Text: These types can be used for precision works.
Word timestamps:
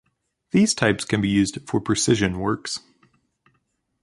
These 0.49 0.73
types 0.73 1.05
can 1.05 1.21
be 1.21 1.29
used 1.29 1.59
for 1.69 1.79
precision 1.79 2.39
works. 2.39 2.79